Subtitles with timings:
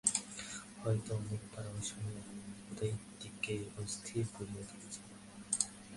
[0.81, 5.01] হয়তো অনেকবার অসময়ে আমি ইঁহাদিগকে অস্থির করিয়া তুলিয়াছি।